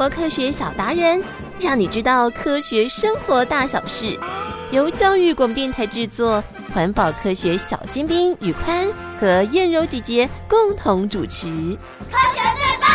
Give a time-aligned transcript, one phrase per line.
[0.00, 1.22] 活科学小达人，
[1.58, 4.18] 让你知道科学生活大小事。
[4.70, 6.42] 由教育广播电台制作，
[6.72, 8.88] 环保科学小尖兵宇宽
[9.20, 11.48] 和燕柔姐姐共同主持。
[12.10, 12.88] 科学最棒！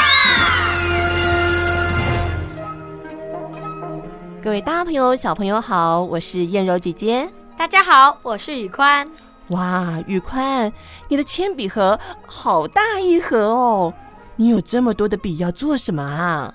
[4.44, 7.30] 各位大朋友、小朋友好，我是燕柔姐姐。
[7.56, 9.08] 大家好，我是宇宽。
[9.50, 10.74] 哇，宇宽，
[11.08, 13.94] 你的铅笔盒好大一盒哦！
[14.38, 16.52] 你有这么多的笔要做什么啊？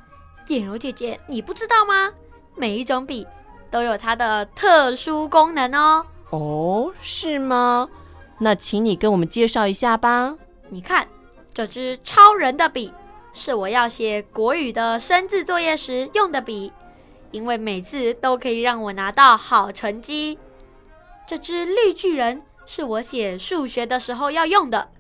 [0.50, 2.12] 燕柔姐姐，你不知道吗？
[2.56, 3.24] 每一种笔
[3.70, 6.04] 都有它的特殊功能哦。
[6.30, 7.88] 哦，是吗？
[8.36, 10.36] 那请你跟我们介绍一下吧。
[10.68, 11.06] 你看，
[11.54, 12.92] 这支超人的笔
[13.32, 16.73] 是我要写国语的生字作业时用的笔，
[17.30, 20.37] 因为每次都可以让我拿到好成绩。
[21.28, 24.90] 这支绿巨人是我写数学的时候要用的，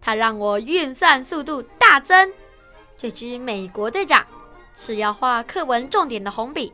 [0.00, 2.32] 它让我运算速度大增。
[2.96, 4.24] 这支美国队长
[4.76, 6.72] 是要画课文重点的红笔。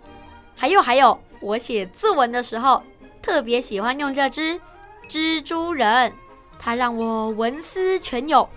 [0.56, 2.82] 还有还有，我写字文的时候
[3.22, 4.60] 特别喜欢用这支
[5.08, 6.12] 蜘蛛人，
[6.58, 8.48] 它让我文思泉涌，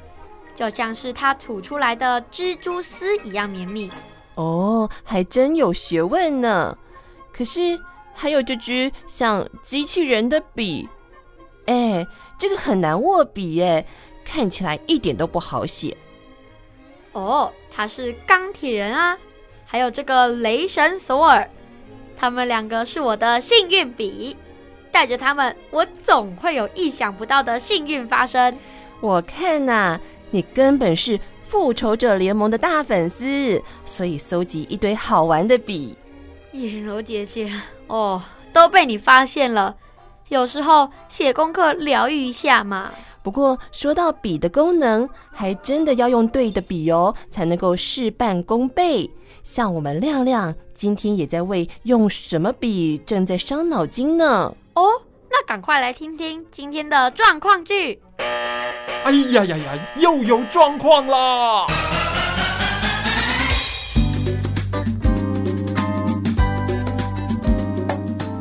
[0.56, 3.92] 就像是它吐出来的蜘蛛丝一样绵密。
[4.36, 6.78] 哦，还真有学问呢。
[7.32, 7.80] 可是
[8.14, 10.90] 还有这支像机器人的笔，
[11.68, 12.06] 哎，
[12.38, 13.86] 这个很难握笔哎，
[14.26, 15.96] 看起来一点都不好写。
[17.12, 19.18] 哦，它是钢铁人啊，
[19.72, 21.50] 还有这个雷神索尔。
[22.18, 24.36] 他们两个是我的幸运笔，
[24.92, 28.54] 带着他们，我总会有意想不到的幸运发生。
[29.00, 35.98] 我看呐、啊，你根本是复仇者联盟的大粉丝，所以搜集一堆好玩的笔。
[36.52, 37.50] 燕柔姐姐，
[37.88, 39.78] 哦，都被你发现了。
[40.28, 42.92] 有时候写功课疗愈一下嘛。
[43.24, 49.10] 不过说到笔的功能，还真的要用对的笔哦，才能够事半功倍。
[49.52, 54.56] 像我们亮亮今天也在为用什么笔正在伤脑筋呢。
[54.76, 54.88] 哦，
[55.30, 58.00] 那赶快来听听今天的状况剧。
[59.04, 61.68] 哎呀呀呀，又有状况啦！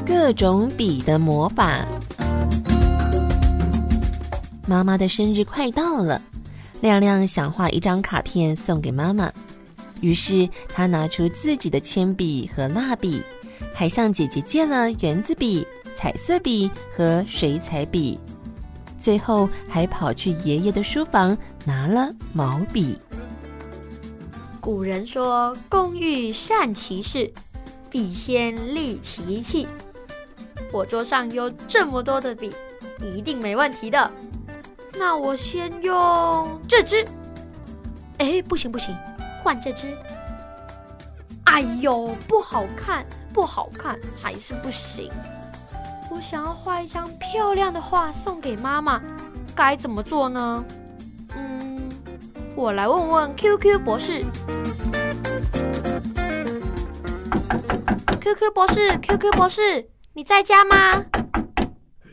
[0.07, 1.85] 各种笔的魔法。
[4.69, 6.23] 妈妈的生日快到了，
[6.81, 9.29] 亮亮想画一张卡片送给妈妈。
[10.01, 13.23] 于是他拿出自己的铅笔和蜡笔，
[13.75, 15.67] 还向姐姐借了圆珠笔、
[15.97, 18.19] 彩色笔和水彩笔，
[18.99, 22.99] 最后还跑去爷爷的书房拿了毛笔。
[24.61, 27.33] 古人说：“工欲善其事，
[27.89, 29.67] 必先利其器。”
[30.71, 32.51] 我桌上有这么多的笔，
[33.03, 34.11] 一定没问题的。
[34.99, 37.05] 那我先用这支。
[38.19, 38.95] 哎，不行不行。
[39.43, 39.97] 换这只，
[41.47, 45.11] 哎呦，不好看，不好看，还是不行。
[46.11, 49.01] 我想要画一张漂亮的画送给妈妈，
[49.55, 50.65] 该怎么做呢？
[51.35, 51.89] 嗯，
[52.55, 54.25] 我来问问 QQ 博士。
[58.21, 61.05] QQ 博士，QQ 博士，你在家吗？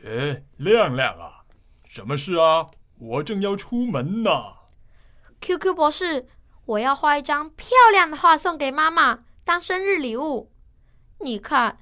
[0.05, 1.43] 哎，亮亮啊，
[1.85, 2.67] 什么事啊？
[2.99, 4.31] 我正要出门呢。
[5.41, 6.25] QQ 博士。
[6.67, 10.51] 我要画一张漂亮的画送给妈妈当生日礼物。
[11.22, 11.78] 你看，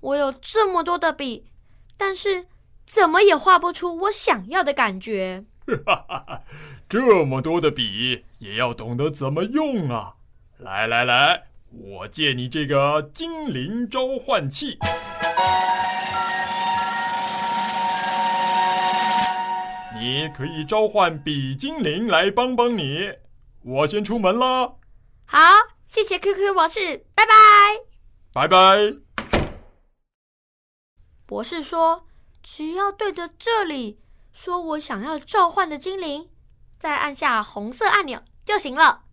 [0.00, 1.50] 我有这么多的笔，
[1.98, 2.46] 但是
[2.86, 5.44] 怎么也画不出我想要的感觉。
[5.84, 6.42] 哈哈哈，
[6.88, 10.14] 这么多的笔也要懂得怎么用啊！
[10.56, 14.78] 来来来，我借你这个精灵召唤器，
[20.00, 23.12] 你可以召唤笔精灵来帮帮你。
[23.62, 24.78] 我先出门了。
[25.26, 25.38] 好，
[25.86, 27.32] 谢谢 QQ 博士，拜拜。
[28.32, 28.96] 拜拜。
[31.26, 32.06] 博士说，
[32.42, 34.00] 只要对着这里
[34.32, 36.30] 说我想要召唤的精灵，
[36.78, 39.04] 再按下红色按钮就行了。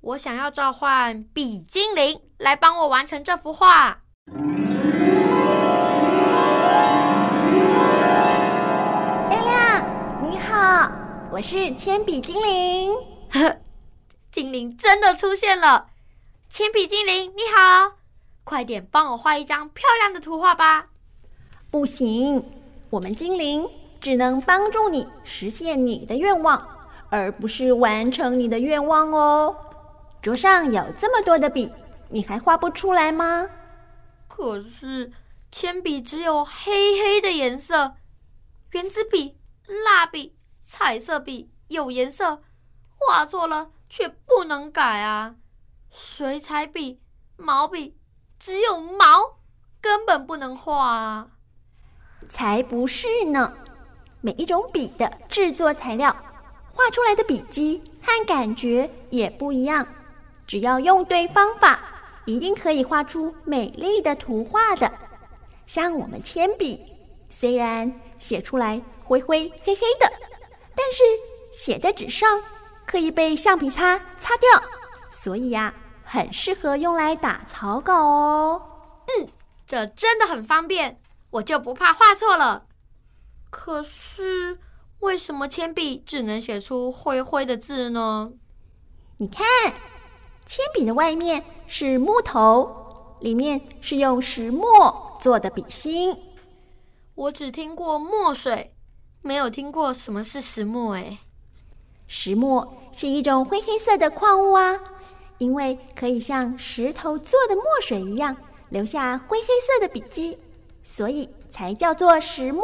[0.00, 4.02] 我想要召唤比精灵来帮我完成这幅画。
[11.36, 12.94] 我是铅笔精灵。
[13.28, 13.58] 呵，
[14.32, 15.90] 精灵真的出现了！
[16.48, 17.98] 铅笔精灵，你好，
[18.42, 20.86] 快点帮我画一张漂亮的图画吧。
[21.70, 22.42] 不行，
[22.88, 23.68] 我们精灵
[24.00, 26.66] 只能帮助你实现你的愿望，
[27.10, 29.54] 而不是完成你的愿望哦。
[30.22, 31.70] 桌上有这么多的笔，
[32.08, 33.46] 你还画不出来吗？
[34.26, 35.12] 可是
[35.52, 37.92] 铅笔只有黑黑的颜色，
[38.70, 39.36] 圆珠笔、
[39.84, 40.34] 蜡笔、
[40.68, 42.42] 彩色笔有颜色。
[42.98, 45.36] 画错了却不能改啊，
[45.90, 47.00] 水彩笔、
[47.36, 47.96] 毛笔
[48.38, 49.38] 只有毛，
[49.80, 51.28] 根本不能画啊！
[52.28, 53.52] 才不是呢！
[54.20, 56.14] 每一种笔的制作材料，
[56.72, 59.86] 画出来的笔迹和感觉也不一样。
[60.46, 61.78] 只要用对方法，
[62.24, 64.90] 一定可以画出美丽的图画的。
[65.66, 66.82] 像我们铅笔，
[67.30, 70.10] 虽然写出来灰灰黑黑的，
[70.76, 71.02] 但是
[71.50, 72.40] 写在纸上
[72.86, 74.62] 可以被橡皮擦擦掉，
[75.10, 75.74] 所以呀，
[76.04, 78.62] 很适合用来打草稿哦。
[79.06, 79.28] 嗯，
[79.66, 81.00] 这真的很方便，
[81.30, 82.66] 我就不怕画错了。
[83.50, 84.58] 可是，
[85.00, 88.32] 为什么铅笔只能写出灰灰的字呢？
[89.16, 89.46] 你看，
[90.44, 96.14] 铅笔的外面是木头，里面是用石墨做的笔芯。
[97.14, 98.75] 我只听过墨水，
[99.26, 100.94] 没有听过什么是石墨。
[100.94, 101.18] 哎，
[102.06, 104.78] 石墨是一种灰黑色的矿物啊，
[105.38, 108.36] 因为可以像石头做的墨水一样
[108.68, 110.38] 留下灰黑色的笔迹，
[110.82, 112.62] 所以才叫做石墨。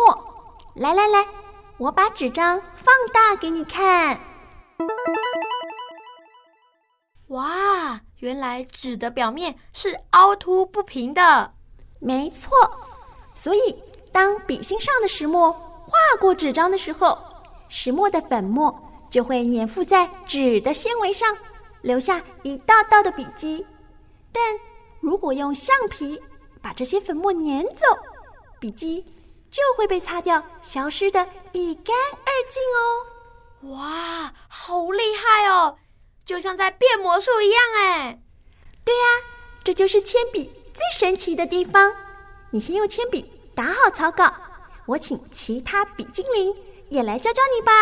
[0.76, 1.26] 来来来，
[1.78, 4.20] 我把纸张放大给你看。
[7.28, 11.54] 哇，原来纸的表面是凹凸不平的。
[11.98, 12.50] 没错，
[13.34, 13.82] 所以
[14.12, 17.18] 当笔芯上的石墨划过纸张的时候，
[17.68, 21.36] 石墨的粉末就会粘附在纸的纤维上，
[21.82, 23.66] 留下一道道的笔迹。
[24.32, 24.42] 但
[25.00, 26.18] 如果用橡皮
[26.62, 27.86] 把这些粉末粘走，
[28.58, 29.04] 笔迹，
[29.50, 31.94] 就会被擦掉，消失的一干
[32.24, 33.76] 二净哦！
[33.76, 35.76] 哇，好厉害哦，
[36.24, 38.18] 就像在变魔术一样哎！
[38.82, 39.02] 对呀，
[39.62, 41.92] 这就是铅笔最神奇的地方。
[42.50, 44.32] 你先用铅笔打好草稿，
[44.92, 46.54] 我请其他比精灵
[46.90, 47.72] 也来教教你吧。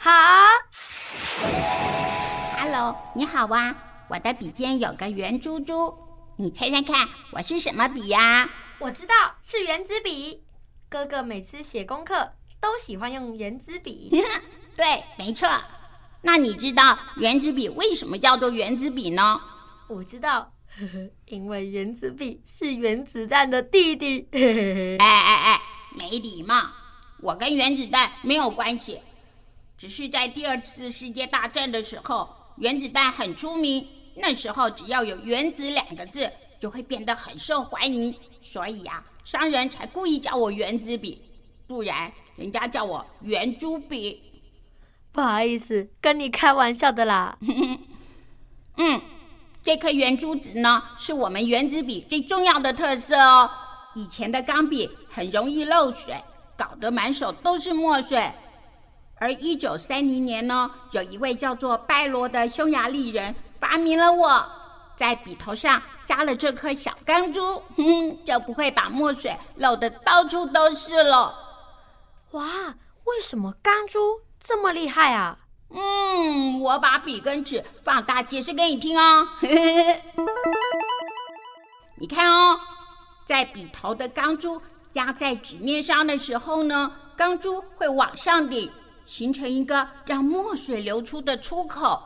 [0.00, 0.10] 好
[2.58, 3.76] ，Hello，你好啊！
[4.08, 5.94] 我的笔尖有个圆珠珠，
[6.36, 8.50] 你猜猜看，我是什么笔呀？
[8.80, 10.42] 我知道是圆珠笔。
[10.88, 14.10] 哥哥每次写功课都喜欢用圆珠笔。
[14.74, 15.48] 对，没错。
[16.22, 19.40] 那你知道圆珠笔为什么叫做圆珠笔呢？
[19.86, 24.26] 我知道，呵呵，因为原子笔是原子弹的弟弟。
[24.32, 25.62] 哎 哎哎，
[25.98, 26.68] 没礼貌！
[27.20, 29.00] 我跟原子弹没有关系，
[29.76, 33.84] 只是在第二次世界大战的时候，原子弹很出名。
[34.14, 36.30] 那时候只要有“原子”两个字，
[36.60, 38.14] 就会变得很受欢迎。
[38.40, 39.04] 所以呀、啊。
[39.24, 41.20] 商人才故意叫我原子笔，
[41.66, 44.22] 不然人家叫我圆珠笔。
[45.12, 47.36] 不好意思，跟你开玩笑的啦。
[48.78, 49.00] 嗯，
[49.62, 53.50] 这颗圆珠子呢，是我们原子笔最重要的特色哦。
[53.98, 56.14] 以前的钢笔很容易漏水，
[56.56, 58.30] 搞得满手都是墨水。
[59.16, 64.48] 而一九三零年呢，有一位叫做拜罗的匈牙利人发明了我。
[64.96, 67.84] 在笔头上加了这颗小钢珠，哼
[68.16, 71.34] 哼，就不会把墨水漏得到处都是了。
[72.30, 72.46] 哇，
[73.04, 75.38] 为什么钢珠这么厉害啊？
[75.70, 79.28] 嗯，我把笔跟纸放大解释给你听哦。
[82.00, 82.60] 你看哦，
[83.28, 84.58] 在笔头的钢珠
[84.94, 88.70] 压在纸面上的时候呢，钢珠会往上顶，
[89.04, 92.02] 形成一个让墨水流出的出口。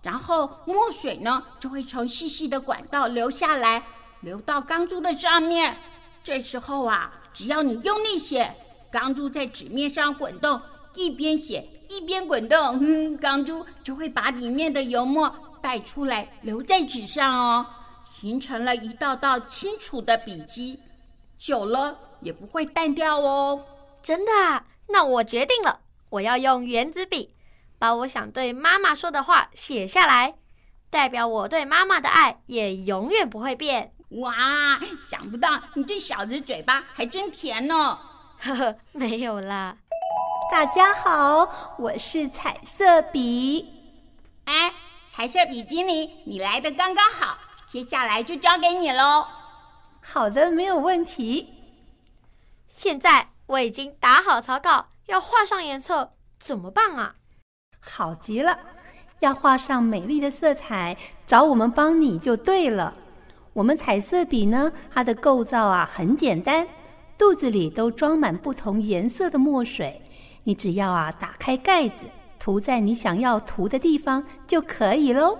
[0.00, 3.82] 然后墨水呢，就会从细细的管道流下来，
[4.20, 5.76] 流到钢珠的上面。
[6.22, 8.54] 这时候啊，只要你用力写，
[8.92, 10.62] 钢珠在纸面上滚动，
[10.94, 17.66] 一边写一边滚动，哼，钢珠就会把里面的油墨带出来，留在纸上哦，
[18.20, 20.78] 形成了一道道清楚的笔迹，
[21.38, 23.64] 久了也不会淡掉哦。
[24.02, 24.66] 真的啊？
[24.88, 27.34] 那我决定了，我要用原子笔。
[27.78, 30.34] 把我想对妈妈说的话写下来，
[30.90, 33.94] 代表我对妈妈的爱也永远不会变。
[34.10, 37.98] 哇，想不到你这小子嘴巴还真甜呢！
[38.38, 39.78] 呵呵，没有啦。
[40.52, 43.66] 大家好，我是彩色笔。
[44.44, 44.74] 哎，
[45.06, 47.38] 彩色笔精灵，你来的刚刚好，
[47.70, 49.24] 接下来就交给你喽。
[50.02, 51.54] 好的，没有问题。
[52.66, 56.10] 现在我已经打好草稿，要画上颜色，
[56.40, 57.14] 怎么办啊？
[57.78, 58.58] 好极了，
[59.20, 60.96] 要画上美丽的色彩，
[61.28, 62.92] 找我们帮你就对了。
[63.52, 66.66] 我们彩色笔呢，它的构造啊很简单，
[67.16, 70.02] 肚子里都装满不同颜色的墨水。
[70.42, 72.04] 你只要啊打开盖子，
[72.36, 75.38] 涂在你想要涂的地方就可以喽。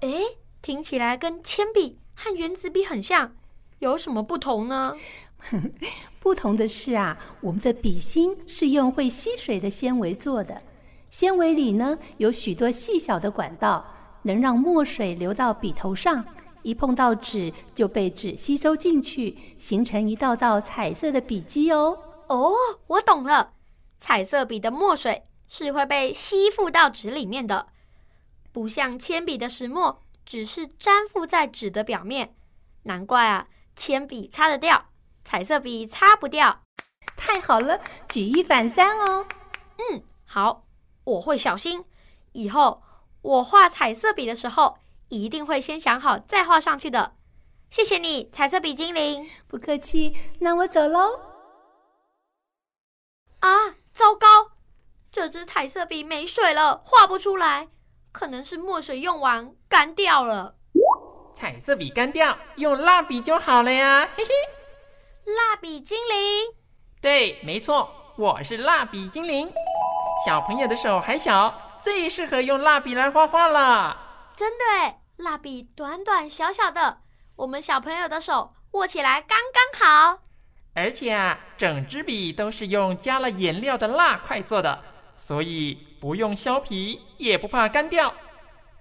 [0.00, 0.20] 诶，
[0.64, 3.36] 听起来跟铅笔和原子笔很像，
[3.80, 4.96] 有什么不同呢？
[6.18, 10.62] 不同的是啊，我们的笔芯是用会吸水的纤维做的。
[11.10, 13.84] 纤维里呢，有许多细小的管道，
[14.22, 16.24] 能让墨水流到笔头上，
[16.62, 21.98] 一碰到纸就被纸吸收进去，形成一道道彩色的笔迹哦。
[22.28, 22.54] 哦，
[22.86, 23.52] 我懂了，
[24.00, 27.66] 彩色笔的墨水是会被吸附到纸里面的，
[28.50, 32.34] 不像铅笔的石墨只是粘附在纸的表面。
[32.84, 34.86] 难怪啊，铅笔擦得掉，
[35.24, 36.62] 彩色笔擦不掉。
[37.16, 39.26] 太好了，举一反三哦。
[39.78, 40.64] 嗯，好，
[41.04, 41.84] 我会小心。
[42.32, 42.82] 以后
[43.22, 44.78] 我画彩色笔的时候，
[45.08, 47.14] 一定会先想好再画上去的。
[47.70, 49.30] 谢谢你，彩色笔精灵。
[49.46, 51.20] 不客气，那我走喽。
[53.40, 54.52] 啊，糟糕！
[55.10, 57.68] 这支彩色笔没水了，画不出来。
[58.14, 60.54] 可能是墨水用完干掉了。
[61.34, 64.30] 彩色笔干掉，用蜡笔就好了呀，嘿嘿。
[65.32, 66.54] 蜡笔精灵。
[67.00, 69.52] 对，没错，我是蜡笔精灵。
[70.24, 71.52] 小朋友的手还小，
[71.82, 73.96] 最适合用蜡笔来画画了。
[74.36, 76.98] 真的耶，蜡笔短短小小的，
[77.34, 80.20] 我们小朋友的手握起来刚刚好。
[80.72, 84.84] 而且啊，整支笔都是用加了颜料的蜡块做的，
[85.16, 88.12] 所以不用削皮，也不怕干掉。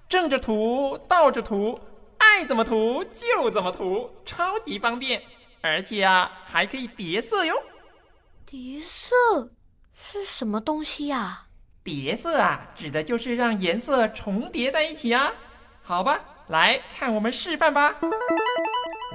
[0.09, 1.79] 正着涂，倒着涂，
[2.17, 5.23] 爱怎么涂就怎么涂，超级方便。
[5.61, 7.55] 而且啊，还可以叠色哟。
[8.45, 9.15] 叠色
[9.93, 11.45] 是什么东西呀？
[11.81, 15.31] 叠色啊，指的就是让颜色重叠在一起啊。
[15.81, 17.95] 好吧，来看我们示范吧。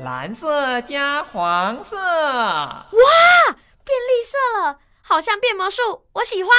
[0.01, 2.89] 蓝色加黄色，哇，
[3.85, 6.51] 变绿色了，好像变魔术，我喜欢。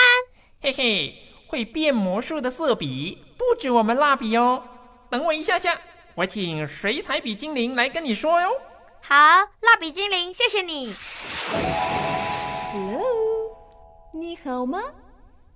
[0.61, 4.63] 嘿嘿，会变魔术的色笔不止我们蜡笔哦。
[5.09, 5.81] 等我一下下，
[6.13, 8.49] 我请水彩笔精灵来跟你说哟。
[9.01, 10.93] 好，蜡笔精灵，谢谢你。
[12.71, 13.01] Hello，
[14.13, 14.79] 你好吗？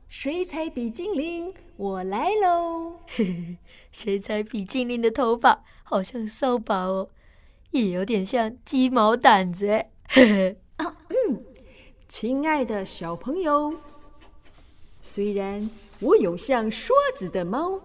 [0.09, 2.95] 水彩笔精灵，我来喽。
[3.15, 3.57] 嘿嘿，
[3.91, 7.09] 水彩笔精灵的头发好像扫把哦，
[7.69, 9.85] 也有点像鸡毛掸子。
[10.09, 11.43] 嘿嘿，啊，嗯，
[12.07, 13.75] 亲爱的小朋友，
[14.99, 15.69] 虽然
[16.03, 17.79] 我有像刷子的猫，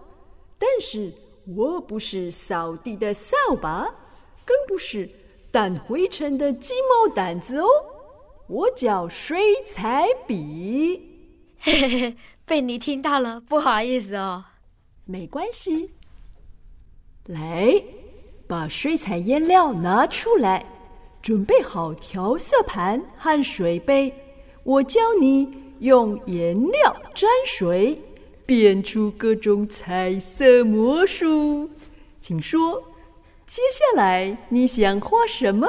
[0.57, 1.11] 但是
[1.55, 3.83] 我不是扫地的扫把，
[4.43, 5.09] 更不是
[5.53, 7.67] 掸灰尘的鸡毛掸子哦。
[8.47, 11.01] 我叫水彩笔，
[11.59, 14.43] 嘿嘿嘿，被你听到了，不好意思哦。
[15.05, 15.89] 没关系，
[17.25, 17.81] 来，
[18.47, 20.65] 把水彩颜料拿出来，
[21.21, 24.13] 准备好调色盘和水杯。
[24.63, 25.47] 我教你
[25.79, 27.99] 用颜料沾水，
[28.49, 31.69] 变出各种彩色魔术。
[32.19, 32.81] 请说，
[33.45, 35.67] 接下来你想画什么？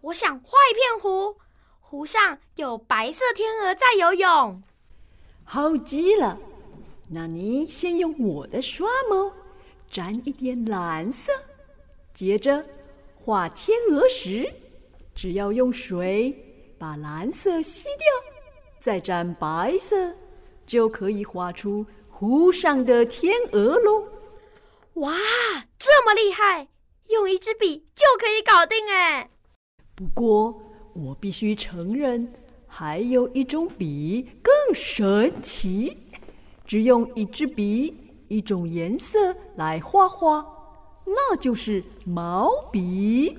[0.00, 1.34] 我想画一片湖。
[1.80, 4.62] 湖上有白色天鹅在游泳，
[5.42, 6.38] 好极了。
[7.08, 9.32] 那你先用我的刷毛
[9.90, 11.32] 沾一点蓝色，
[12.14, 12.64] 接着
[13.16, 14.48] 画天鹅时，
[15.12, 16.32] 只要用水
[16.78, 18.06] 把蓝色吸掉，
[18.78, 20.14] 再沾白色，
[20.70, 24.04] 就可以画出湖上的天鹅喽。
[24.94, 25.12] 哇，
[25.76, 26.68] 这么厉害！
[27.08, 29.28] 用一支笔就可以搞定哎。
[29.96, 30.62] 不过。
[30.92, 32.32] 我必须承认，
[32.66, 35.96] 还有一种笔更神奇，
[36.66, 37.96] 只用一支笔、
[38.26, 40.44] 一种颜色来画画，
[41.06, 43.38] 那就是毛笔。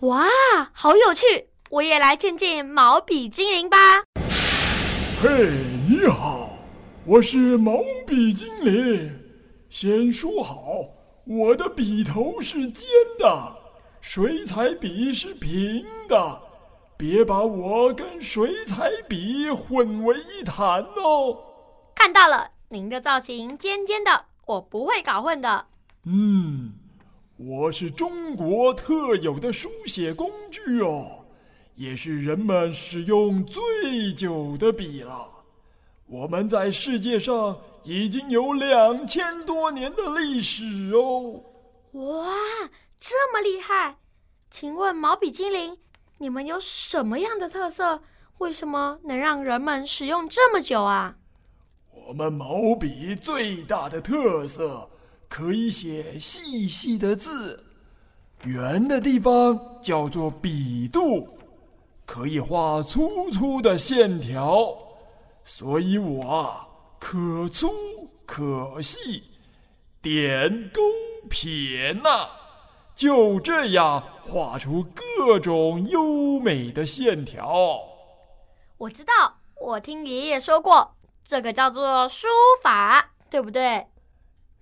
[0.00, 0.28] 哇，
[0.74, 1.48] 好有趣！
[1.70, 4.04] 我也来见见毛笔精灵吧。
[5.26, 5.48] 嘿，
[5.88, 6.50] 你好，
[7.06, 9.10] 我是毛笔精灵。
[9.70, 10.84] 先说好，
[11.24, 12.86] 我的笔头是尖
[13.18, 13.56] 的。
[14.02, 16.38] 水彩笔是平的，
[16.98, 21.38] 别把我跟水彩笔混为一谈哦。
[21.94, 25.68] 看到了，您的造型尖尖的，我不会搞混的。
[26.04, 26.74] 嗯，
[27.38, 31.23] 我是中国特有的书写工具哦，
[31.74, 35.28] 也是人们使用最久的笔了。
[36.06, 41.42] 我们在世界上已经有两千多年的历史哦。
[41.92, 42.34] 哇！
[43.00, 43.96] 这么厉害，
[44.50, 45.76] 请问毛笔精灵，
[46.18, 48.02] 你们有什么样的特色？
[48.38, 51.16] 为什么能让人们使用这么久啊？
[51.90, 54.88] 我们毛笔最大的特色，
[55.28, 57.62] 可以写细细的字，
[58.44, 61.28] 圆的地方叫做笔肚，
[62.06, 64.76] 可以画粗粗的线条，
[65.44, 66.68] 所以我啊，
[66.98, 67.68] 可粗
[68.26, 69.22] 可细，
[70.02, 70.80] 点勾
[71.28, 72.28] 撇捺。
[72.94, 77.80] 就这样画出各种优美的线条。
[78.78, 80.94] 我知道，我听爷爷说过，
[81.26, 82.28] 这个叫做书
[82.62, 83.84] 法，对不对？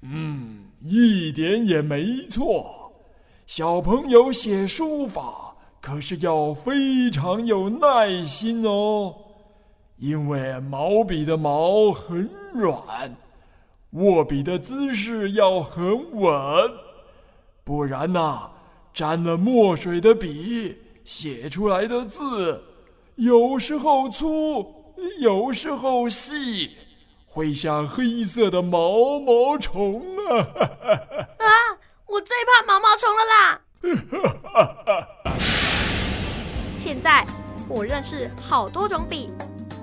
[0.00, 2.90] 嗯，一点也没错。
[3.46, 5.51] 小朋友写书法
[5.82, 9.12] 可是要非常有耐心哦，
[9.98, 13.16] 因为毛笔的毛很软，
[13.90, 16.72] 握笔的姿势要很稳，
[17.64, 18.48] 不然呐、
[18.94, 22.62] 沾了墨水的笔写出来的字，
[23.16, 26.70] 有时候粗，有时候细，
[27.26, 30.38] 会像黑色的毛毛虫啊！
[31.38, 31.46] 啊，
[32.06, 33.60] 我最怕毛毛虫了啦！
[36.84, 37.24] 现在
[37.68, 39.30] 我认识好多种笔，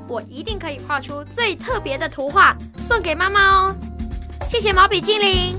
[0.06, 2.54] 我一定可以画出最特别的图画
[2.86, 3.76] 送给妈妈哦。
[4.50, 5.56] 谢谢毛笔精灵。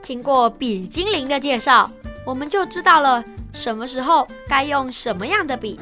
[0.00, 1.90] 经过笔精灵的介绍，
[2.24, 5.80] 我们就知道了什么时候该用什么样的笔。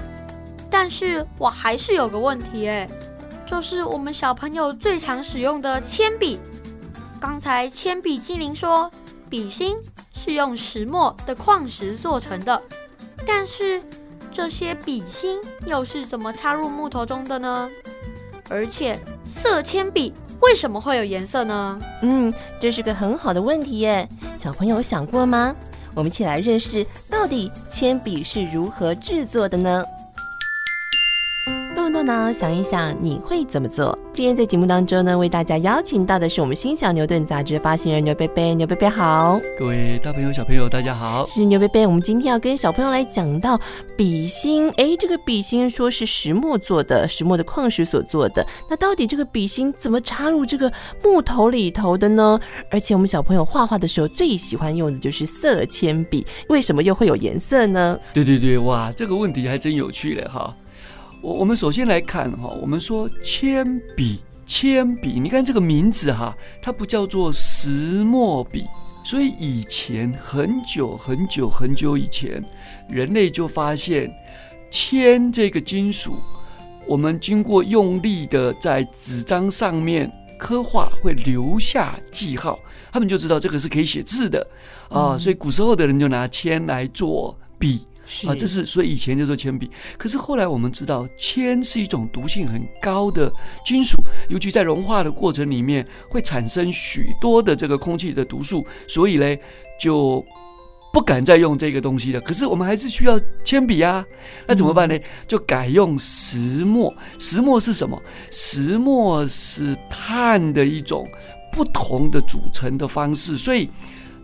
[0.70, 2.88] 但是我还是有个问题诶，
[3.44, 6.40] 就是我们小朋友最常使用的铅笔。
[7.20, 8.90] 刚才铅笔精灵说，
[9.32, 9.74] 笔芯
[10.12, 12.62] 是用石墨的矿石做成的，
[13.26, 13.82] 但是。
[14.34, 17.68] 这些笔芯又是怎么插入木头中的呢？
[18.48, 20.10] 而且色铅笔
[20.40, 21.78] 为什么会有颜色呢？
[22.00, 24.08] 嗯，这是个很好的问题耶。
[24.38, 25.54] 小朋友想过吗？
[25.94, 29.84] 我们一起来认识到底铅笔是如何制作的呢？
[31.82, 33.98] 动动脑想一想，你会怎么做？
[34.12, 38.54] 今天在节目当中呢，为大家邀请到的是我们新小牛顿杂志发行人牛贝贝。
[38.54, 41.26] 牛贝贝好，各位大朋友小朋友大家好。
[41.26, 43.60] 是牛贝贝，我们今天要跟小朋友来讲到
[43.96, 44.70] 笔芯。
[44.76, 48.46] 哎，这个笔芯说是石墨做的，石墨的矿石所做的。
[48.70, 50.72] 那到底这个笔芯怎么插入这个
[51.02, 52.38] 木头里头的呢？
[52.70, 57.98] 而且我们小朋友画画的时候最喜欢用的就是色铅笔，为什么又会有颜色呢？
[58.14, 60.54] 对对对，哇，这个问题还真有趣嘞哈。
[61.22, 68.66] 我我们首先来看哈，我们说铅笔，铅笔，你看这个名字哈，它不叫做石墨笔，
[69.04, 72.44] 所以以前很久很久很久以前，
[72.88, 74.12] 人类就发现
[74.68, 76.16] 铅这个金属，
[76.88, 82.58] 我们经过用力的在纸张上面刻画，会留下记号，
[82.90, 84.44] 他们就知道这个是可以写字的
[84.88, 87.86] 啊，所以古时候的人就拿铅来做笔。
[88.26, 93.32] 啊，这是所以以前就说铅笔，可是后来我们知道铅是一种毒性很高的
[93.64, 93.96] 金属，
[94.28, 99.40] 尤其在融化的过程里面会产生许多的这个空气的毒素，所以嘞
[99.80, 100.24] 就
[100.92, 102.20] 不敢再用这个东西了。
[102.20, 104.04] 可是我们还是需要铅笔啊，
[104.46, 104.98] 那怎么办呢？
[105.26, 106.94] 就改用石墨。
[107.18, 108.00] 石墨是什么？
[108.30, 111.08] 石墨是碳的一种
[111.50, 113.68] 不同的组成的方式，所以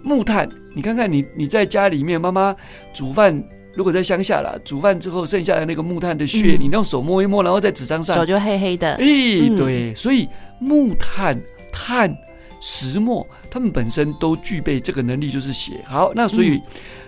[0.03, 2.55] 木炭，你看看你你在家里面妈妈
[2.93, 3.43] 煮饭。
[3.79, 8.95] 如果在乡下啦，煮饭之后剩下的那个木炭的屑，嗯、你用手摸一摸，然后在纸张上，手就黑黑的。
[8.95, 12.13] 哎、欸，对，嗯、所以木炭、炭、
[12.61, 15.81] 石墨，它们本身都具备这个能力，就是写。
[15.87, 16.61] 好，那所以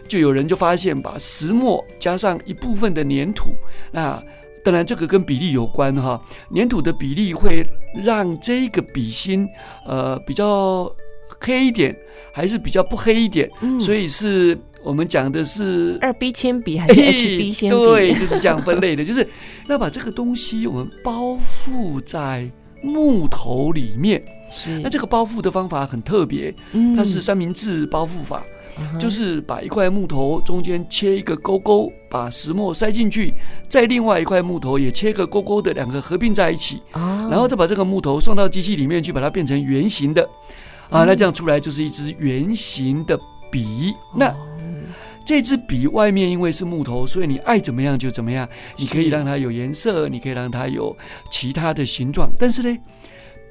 [0.07, 3.51] 就有人就发现，把石墨加上一部分的粘土，
[3.91, 4.23] 那
[4.65, 6.23] 当然这个跟比例有关哈，
[6.55, 7.67] 粘土的比例会
[8.01, 9.45] 让这个笔芯
[9.85, 10.89] 呃比较
[11.41, 11.93] 黑一点，
[12.33, 14.57] 还是比较不黑一点，嗯、所以是。
[14.83, 17.77] 我们讲的是二 B 铅笔还是 HB 铅笔？
[17.77, 19.27] 对，就是这样分类的， 就是
[19.67, 22.51] 那把这个东西我们包覆在
[22.83, 24.23] 木头里面。
[24.53, 26.53] 是，那这个包覆的方法很特别，
[26.97, 28.43] 它是三明治包覆法，
[28.81, 33.33] 嗯、就是把一块木头中间切一个沟沟，把石墨塞进去，
[33.69, 40.29] 再另外一块木头也切个沟沟的两个合并在一起，哦、然后再把这个木头送到机器里面去，把它变成圆形的，
[40.89, 43.17] 啊，那这样出来就是一支圆形的
[43.53, 43.95] 笔。
[44.17, 44.35] 那
[45.25, 48.49] 这支笔外面因为是木头，所以你爱怎么样就怎么样。
[48.77, 50.97] 你可以让它有颜色，你可以让它有
[51.31, 52.31] 其他的形状。
[52.39, 52.79] 但是呢，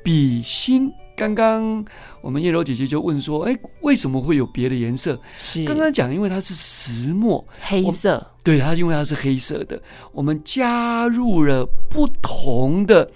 [0.04, 1.84] 笔芯刚刚
[2.22, 8.26] 我们叶柔姐姐就问说：“哎，为什么会有别的颜色？”是刚刚讲，因为它是石墨，黑色。
[8.44, 13.10] 对，它因为它是黑色的，我们加入了不同的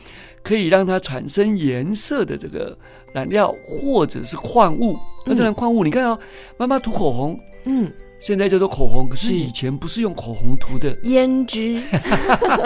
[0.43, 2.77] 可以让它产生颜色的这个
[3.13, 4.95] 染料或者是矿物。
[5.25, 6.19] 那这样矿物，你看哦，
[6.57, 7.91] 妈妈涂口红，嗯。
[8.25, 11.81] 现在叫做口红，可是以前不是用口红涂的，胭脂。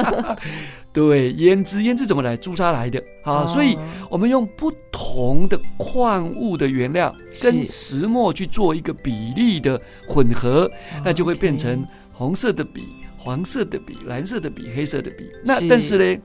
[0.94, 2.38] 对，胭脂，胭脂怎么来？
[2.38, 3.44] 朱砂来的啊！
[3.46, 3.76] 所以
[4.08, 10.70] 我们用不同的矿物的原料跟石墨去做一个比例的混合，
[11.04, 12.84] 那就会变成红色的笔、
[13.18, 15.28] 黄色的笔、蓝色的笔、黑色的笔。
[15.44, 16.22] 那但是呢，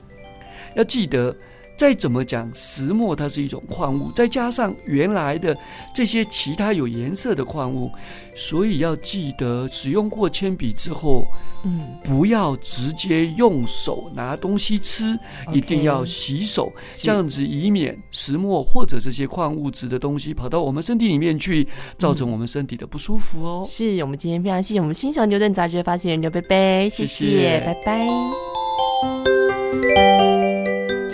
[0.75, 1.35] 要记得
[1.75, 5.57] 再怎么讲，石墨它是一种矿物，再加上原来的
[5.93, 7.91] 这些其他有颜色的矿物，
[8.35, 11.25] 所以要记得使用过铅笔之后，
[11.63, 15.17] 嗯，不要直接用手拿东西吃，
[15.51, 23.63] 一定要洗手，这样子以免石墨或者这些矿物质的东西跑到我们身体里面去，造成我们身体的不舒服哦。
[23.65, 28.07] 是我们今天非常谢谢我们新手牛顿杂志的发行人刘贝贝，谢谢，谢谢拜拜。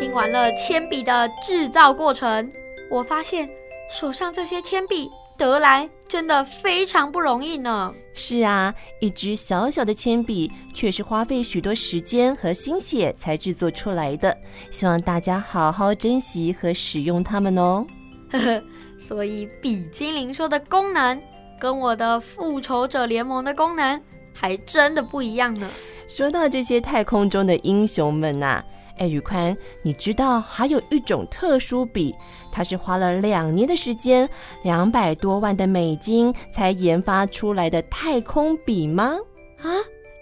[0.09, 2.51] 听完了铅笔的制造过程，
[2.89, 3.47] 我发现
[3.91, 7.93] 手上这些铅笔得来真的非常不容易呢。
[8.15, 14.35] 是啊，一支小小的铅笔却是花费许多时间和心血才制作出来的。
[14.71, 17.85] 希望大家好好珍惜和使用它们哦。
[18.31, 18.63] 呵呵，
[18.99, 21.21] 所以笔精灵说的功能
[21.61, 24.01] 跟我的复仇者联盟的功能
[24.33, 25.69] 还真的不一样呢。
[26.07, 28.65] 说到这些太空中的英雄们呐、啊，
[28.99, 32.13] 哎，宇宽，你知道还有一种特殊笔，
[32.51, 34.29] 它是花了两年的时间，
[34.61, 39.17] 两百多万的美金才研发出来的太空笔吗？
[39.61, 39.71] 啊，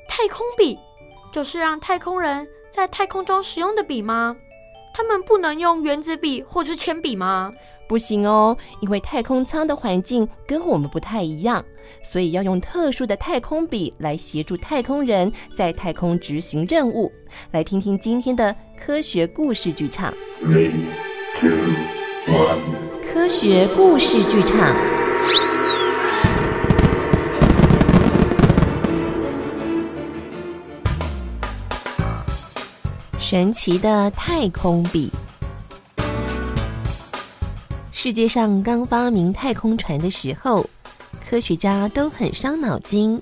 [0.07, 0.77] 太空笔
[1.31, 4.37] 就是让太空人在太空中使用的笔吗？
[4.93, 7.51] 他们不能用原子笔或是铅笔吗？
[7.87, 11.63] 不行哦，因为太空舱的环境跟我们不太一样，
[12.03, 17.11] 所以要用特殊的太空笔来协助太空人在太空执行任务。
[17.51, 20.13] 来听听今天的科学故事剧场。
[20.43, 20.71] Three,
[21.39, 21.49] two,
[22.27, 22.59] one.
[23.01, 24.75] 科学故事剧场。
[33.19, 35.11] 神奇的太空笔。
[37.99, 40.63] 世界上刚发明太空船的时候，
[41.27, 43.19] 科学家都很伤脑筋，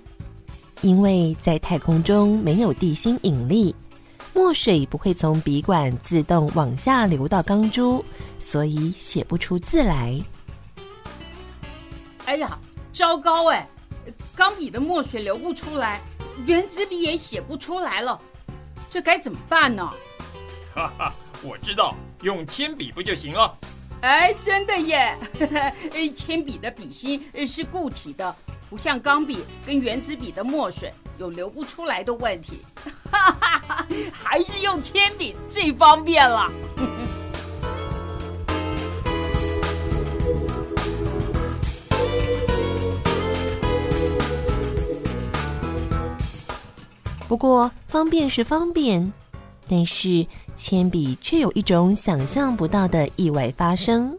[0.81, 3.73] 因为在太空中没有地心引力，
[4.33, 8.03] 墨水不会从笔管自动往下流到钢珠，
[8.37, 10.21] 所以写不出字来。
[12.25, 12.59] 哎呀，
[12.91, 13.65] 糟糕哎！
[14.35, 16.01] 钢笔的墨水流不出来，
[16.45, 18.19] 圆珠笔也写不出来了，
[18.91, 19.89] 这该怎么办呢？
[20.75, 23.57] 哈哈，我知道，用铅笔不就行了？
[24.05, 25.17] 哎，真的耶！
[26.13, 28.35] 铅笔的笔芯是固体的，
[28.69, 32.59] 不像钢笔跟原子笔的墨水有流不出来的问题。
[33.09, 36.51] 哈哈哈，还是用铅笔最方便了。
[47.27, 49.11] 不过方便是方便，
[49.67, 50.27] 但是。
[50.55, 54.17] 铅笔却有一种想象不到的意外发生，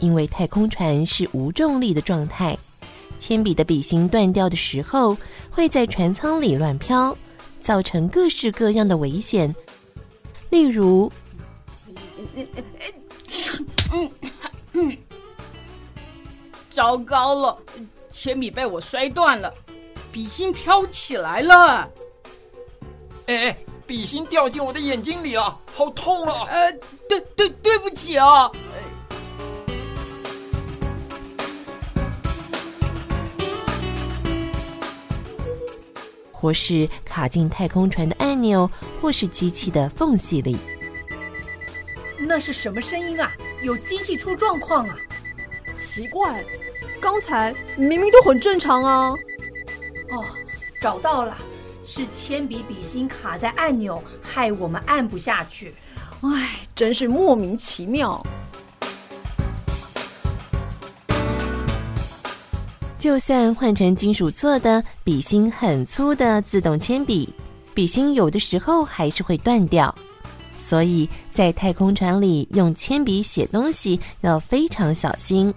[0.00, 2.56] 因为太空船是无重力的状态，
[3.18, 5.16] 铅笔的笔芯断掉的时候，
[5.50, 7.16] 会在船舱里乱飘，
[7.62, 9.54] 造成各式各样的危险。
[10.50, 11.10] 例如，
[16.70, 17.56] 糟糕了，
[18.10, 19.54] 铅笔被我摔断了，
[20.12, 21.88] 笔芯飘起来了。
[23.26, 23.56] 哎哎。
[23.86, 26.44] 笔芯掉进我的眼睛里了，好痛啊！
[26.48, 26.72] 呃，
[27.08, 28.50] 对对对不起啊。
[36.32, 38.68] 或是卡进太空船的按钮，
[39.00, 40.56] 或是机器的缝隙里。
[42.18, 43.32] 那是什么声音啊？
[43.62, 44.96] 有机器出状况啊？
[45.76, 46.44] 奇怪，
[47.00, 49.14] 刚才明明都很正常啊。
[50.10, 50.24] 哦，
[50.80, 51.36] 找到了。
[51.96, 55.74] 是铅笔笔芯卡在按钮，害我们按不下去。
[56.20, 58.22] 唉，真是莫名其妙。
[62.98, 67.32] 就算换成金属做的、笔芯很粗的自动铅笔，
[67.72, 69.94] 笔芯有的时候还是会断掉。
[70.62, 75.54] 所以在太空船里用铅笔写东西要非常小心。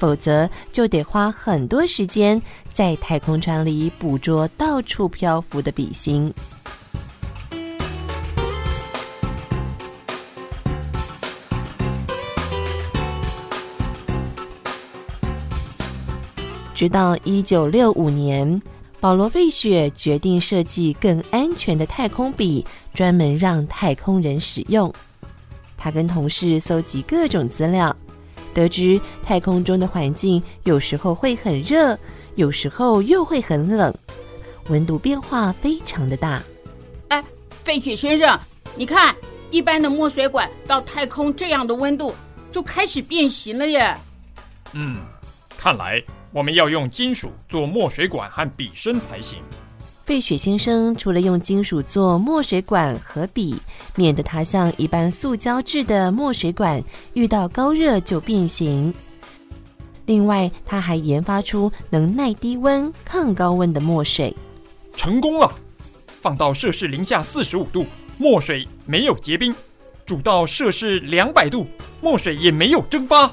[0.00, 2.40] 否则就得花很多时间
[2.72, 6.32] 在太空船里捕捉到处漂浮的笔芯。
[16.74, 18.62] 直到一九六五年，
[19.00, 24.90] 保罗·费雪决定设计更安全的太空笔，专门让太空人使用。
[25.76, 27.94] 他跟同事搜集各种资料。
[28.52, 31.98] 得知太空中的环境有时候会很热，
[32.34, 33.94] 有时候又会很冷，
[34.68, 36.42] 温度变化非常的大。
[37.08, 37.24] 哎，
[37.64, 38.38] 费雪先生，
[38.76, 39.14] 你看，
[39.50, 42.14] 一般的墨水管到太空这样的温度
[42.52, 43.96] 就开始变形了耶。
[44.72, 44.98] 嗯，
[45.56, 49.38] 看来我们要用金属做墨水管和笔身才行。
[50.10, 53.54] 费雪先生除了用金属做墨水管和笔，
[53.94, 56.82] 免得它像一般塑胶制的墨水管
[57.14, 58.92] 遇到高热就变形。
[60.06, 64.34] 另外，他还研发出能耐低温、抗高温的墨水。
[64.96, 65.48] 成功了！
[66.20, 67.86] 放到摄氏零下四十五度，
[68.18, 69.52] 墨水没有结冰；
[70.04, 71.64] 煮到摄氏两百度，
[72.00, 73.32] 墨水也没有蒸发。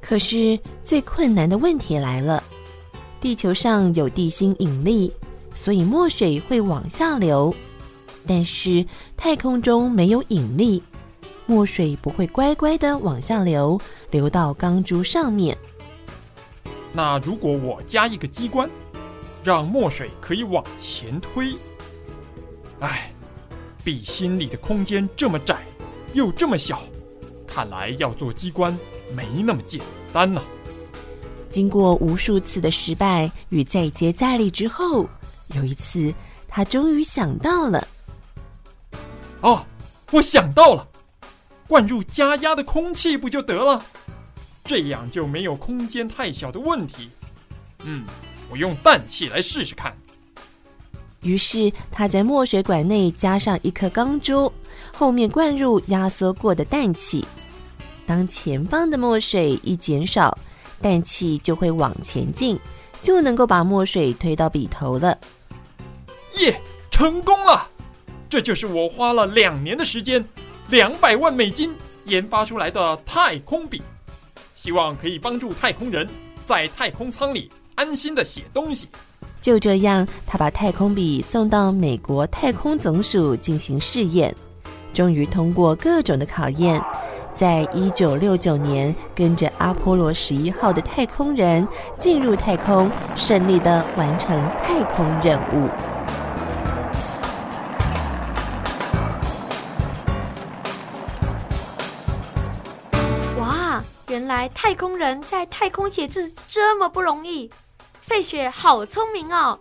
[0.00, 2.42] 可是最困难的问题来了：
[3.20, 5.12] 地球上有地心引力，
[5.54, 7.54] 所以墨水会往下流；
[8.26, 8.84] 但是
[9.16, 10.82] 太空中没有引力，
[11.46, 15.56] 墨水不会乖乖的往下流，流到钢珠上面。
[16.92, 18.68] 那如果我加一个机关，
[19.44, 21.54] 让墨水可以往前推，
[22.80, 23.12] 哎，
[23.84, 25.64] 笔芯里的空间这么窄，
[26.12, 26.82] 又这么小，
[27.46, 28.76] 看来要做机关
[29.14, 29.80] 没那么简
[30.12, 30.42] 单呢。
[31.48, 35.08] 经过无数次的失败与再接再厉之后，
[35.54, 36.12] 有一次
[36.48, 37.86] 他终于想到了。
[39.40, 39.64] 哦，
[40.10, 40.86] 我想到了，
[41.66, 43.82] 灌入加压的空气不就得了？
[44.64, 47.10] 这样就没有空间太小的问题。
[47.84, 48.04] 嗯，
[48.50, 49.96] 我用氮气来试试看。
[51.22, 54.52] 于是他在墨水管内加上一颗钢珠，
[54.92, 57.24] 后面灌入压缩过的氮气。
[58.06, 60.36] 当前方的墨水一减少，
[60.80, 62.58] 氮气就会往前进，
[63.02, 65.16] 就能够把墨水推到笔头了。
[66.40, 66.58] 耶，
[66.90, 67.68] 成功了！
[68.28, 70.24] 这就是我花了两年的时间，
[70.70, 71.74] 两百万美金
[72.06, 73.82] 研发出来的太空笔。
[74.56, 76.08] 希望可以帮助太空人
[76.46, 78.88] 在太空舱里安心的写东西。
[79.42, 84.34] 就这样，他把太空笔送到美国太空总署进行试验，
[84.94, 86.82] 终于通过各种的考验，
[87.34, 91.66] 在一九六九年，跟着阿波罗十一号的太空人
[91.98, 95.68] 进入太空，顺利的完成太空任务。
[104.40, 107.50] 来太空人在太空写字这么不容易，
[108.00, 109.58] 费雪好聪明哦，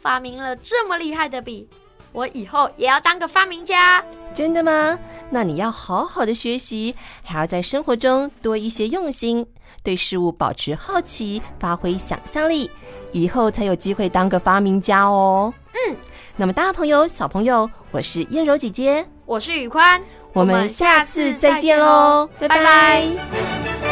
[0.00, 1.68] 发明了这么厉害的笔，
[2.12, 4.02] 我以后也要当个发明家。
[4.32, 4.98] 真的吗？
[5.28, 9.46] 那你要好好的学习，还要在生活中多一些用心，
[9.82, 12.70] 对事物保持好奇，发挥想象力，
[13.10, 15.52] 以后才有机会当个发明家哦。
[15.74, 15.94] 嗯，
[16.36, 22.56] 那么大朋友、小朋友，我是燕柔姐姐，我是宇宽，我们下次再见喽，拜拜。
[22.56, 23.91] 拜拜。